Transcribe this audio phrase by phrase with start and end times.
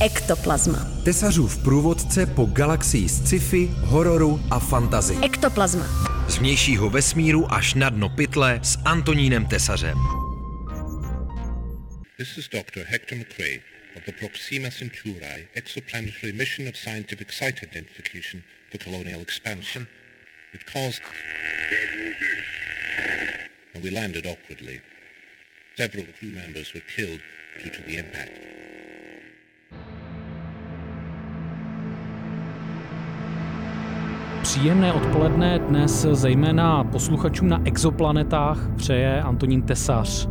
[0.00, 1.02] Ektoplazma.
[1.04, 5.16] Tesařův průvodce po galaxii sci-fi, hororu a fantazy.
[5.24, 5.86] Ektoplazma.
[6.28, 9.98] Z vnějšího vesmíru až na dno pytle s Antonínem Tesařem.
[12.16, 12.80] This is Dr.
[12.86, 13.60] Hector McRae
[13.96, 19.86] of the Proxima Centauri exoplanetary mission of scientific site identification for colonial expansion.
[20.54, 21.02] It caused...
[23.74, 24.80] and we landed awkwardly.
[25.76, 27.20] Several crew members were killed
[27.62, 28.53] due to the impact.
[34.44, 40.28] Příjemné odpoledne dnes zejména posluchačům na exoplanetách přeje Antonín Tesař.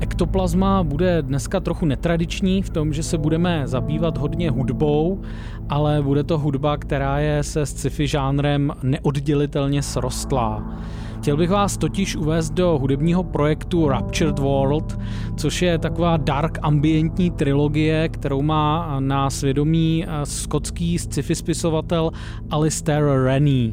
[0.00, 5.22] Ektoplazma bude dneska trochu netradiční v tom, že se budeme zabývat hodně hudbou,
[5.68, 10.78] ale bude to hudba, která je se sci-fi žánrem neoddělitelně srostlá.
[11.24, 14.98] Chtěl bych vás totiž uvést do hudebního projektu Raptured World,
[15.36, 22.10] což je taková dark ambientní trilogie, kterou má na svědomí eh, skotský sci-fi spisovatel
[22.50, 23.72] Alistair Rennie.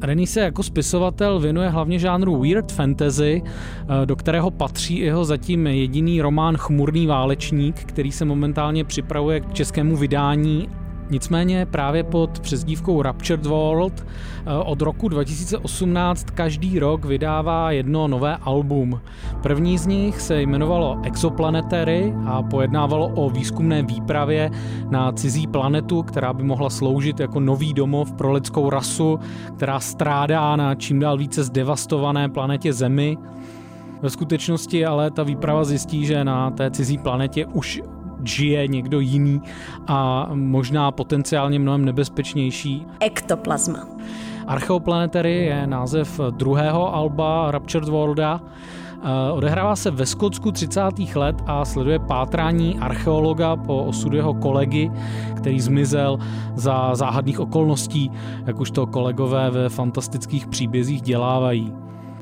[0.00, 5.66] Rennie se jako spisovatel věnuje hlavně žánru weird fantasy, eh, do kterého patří jeho zatím
[5.66, 10.68] jediný román Chmurný válečník, který se momentálně připravuje k českému vydání
[11.12, 18.36] Nicméně právě pod přezdívkou Raptured World eh, od roku 2018 každý rok vydává jedno nové
[18.36, 19.00] album.
[19.42, 24.50] První z nich se jmenovalo Exoplanetary a pojednávalo o výzkumné výpravě
[24.90, 29.18] na cizí planetu, která by mohla sloužit jako nový domov pro lidskou rasu,
[29.56, 33.18] která strádá na čím dál více zdevastované planetě Zemi.
[34.02, 37.82] Ve skutečnosti ale ta výprava zjistí, že na té cizí planetě už
[38.24, 39.42] žije někdo jiný
[39.86, 42.86] a možná potenciálně mnohem nebezpečnější.
[43.00, 43.88] Ektoplazma.
[44.46, 48.40] Archeoplanetary je název druhého alba Raptured Worlda.
[49.04, 50.80] Eh, odehrává se ve Skotsku 30.
[51.14, 54.90] let a sleduje pátrání archeologa po osudu jeho kolegy,
[55.36, 56.18] který zmizel
[56.54, 58.10] za záhadných okolností,
[58.46, 61.72] jak už to kolegové ve fantastických příbězích dělávají.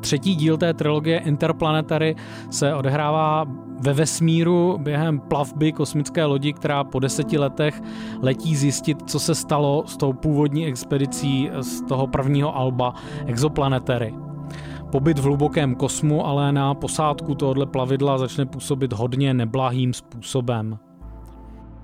[0.00, 2.16] Třetí díl té trilogie Interplanetary
[2.50, 3.44] se odehrává
[3.82, 7.80] ve vesmíru během plavby kosmické lodi, která po deseti letech
[8.22, 12.94] letí zjistit, co se stalo s tou původní expedicí z toho prvního alba
[13.26, 14.14] Exoplanetary.
[14.92, 20.78] Pobyt v hlubokém kosmu ale na posádku tohoto plavidla začne působit hodně neblahým způsobem.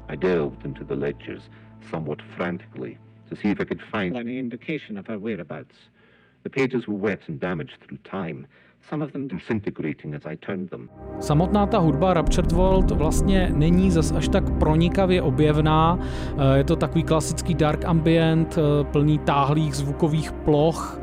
[0.08, 1.50] I delved into the ledgers
[1.90, 2.98] somewhat frantically
[3.28, 5.76] to see if I could find any indication of her whereabouts.
[11.20, 15.98] Samotná ta hudba Raptured World vlastně není zas až tak pronikavě objevná.
[15.98, 21.00] Eh, je to takový klasický dark ambient, eh, plný táhlých zvukových ploch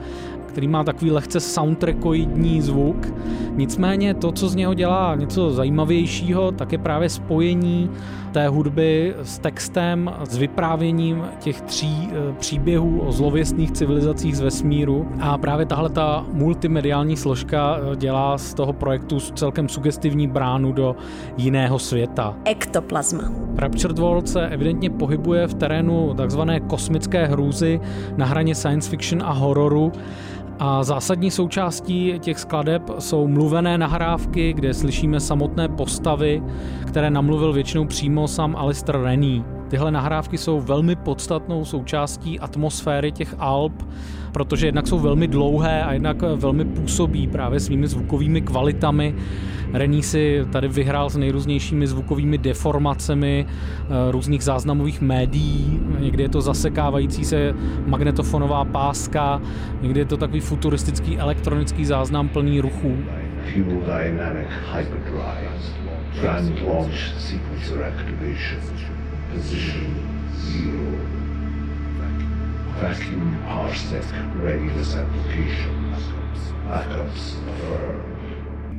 [0.53, 3.13] který má takový lehce soundtrackoidní zvuk.
[3.55, 7.89] Nicméně to, co z něho dělá něco zajímavějšího, tak je právě spojení
[8.31, 15.07] té hudby s textem, s vyprávěním těch tří e, příběhů o zlověstných civilizacích z vesmíru.
[15.19, 20.95] A právě tahle ta multimediální složka e, dělá z toho projektu celkem sugestivní bránu do
[21.37, 22.35] jiného světa.
[22.45, 23.23] Ektoplazma.
[23.57, 27.79] Raptured World se evidentně pohybuje v terénu takzvané kosmické hrůzy
[28.17, 29.91] na hraně science fiction a hororu
[30.59, 36.43] a zásadní součástí těch skladeb jsou mluvené nahrávky, kde slyšíme samotné postavy,
[36.87, 39.43] které namluvil většinou přímo sám Alistair Rennie.
[39.67, 43.83] Tyhle nahrávky jsou velmi podstatnou součástí atmosféry těch Alp,
[44.31, 49.15] protože jednak jsou velmi dlouhé a jednak velmi působí právě svými zvukovými kvalitami.
[49.73, 55.79] Rennie si tady vyhrál s nejrůznějšími zvukovými deformacemi eh, různých záznamových médií.
[55.99, 57.53] Někdy je to zasekávající se
[57.85, 59.41] magnetofonová páska,
[59.81, 62.97] někdy je to takový futuristický elektronický záznam plný ruchů.
[63.53, 63.81] Fuel.
[69.33, 69.95] Position
[70.45, 70.93] zero.
[72.81, 74.05] Vacuum parsec
[74.43, 75.95] readiness application.
[76.69, 78.13] Backups affirmed.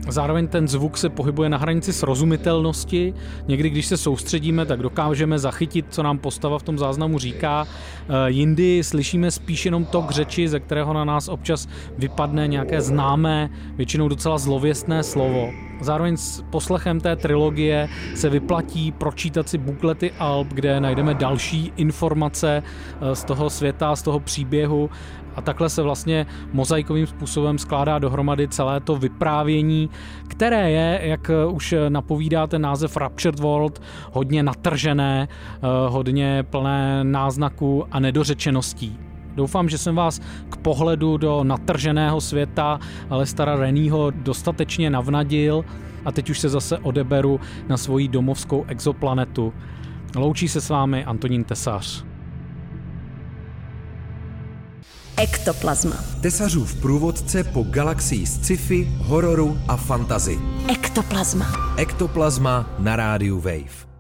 [0.09, 3.15] Zároveň ten zvuk se pohybuje na hranici srozumitelnosti.
[3.49, 7.67] Někdy, když se soustředíme, tak dokážeme zachytit, co nám postava v tom záznamu říká.
[7.67, 11.69] Eh, jindy slyšíme spíš jenom tok řeči, ze kterého na nás občas
[11.99, 15.51] vypadne nějaké známé, většinou docela zlověstné slovo.
[15.85, 22.63] Zároveň s poslechem té trilogie se vyplatí pročítat si buklety Alp, kde najdeme další informace
[22.63, 24.91] eh, z toho světa, z toho příběhu
[25.37, 29.91] a takhle se vlastně mozaikovým způsobem skládá dohromady celé to vyprávění,
[30.29, 33.83] které je, jak už napovídá ten název Raptured World,
[34.13, 35.59] hodně natržené, eh,
[35.89, 39.14] hodně plné náznaků a nedořečeností.
[39.35, 45.65] Doufám, že jsem vás k pohledu do natrženého světa Alestara Reného dostatečně navnadil
[46.05, 49.53] a teď už se zase odeberu na svoji domovskou exoplanetu.
[50.17, 52.05] Loučí se s vámi Antonín Tesař.
[55.17, 55.97] Ektoplazma.
[56.21, 60.39] Tesařův průvodce po galaxii sci-fi, hororu a fantazy.
[60.69, 61.47] Ektoplazma.
[61.77, 63.94] Ektoplazma na rádiu Wave.